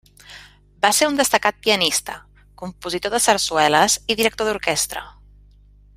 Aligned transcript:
Va 0.85 0.89
ser 0.99 1.09
un 1.09 1.19
destacat 1.19 1.59
pianista, 1.67 2.15
compositor 2.63 3.15
de 3.17 3.21
sarsueles 3.27 3.99
i 4.15 4.19
director 4.23 4.51
d'orquestra. 4.51 5.05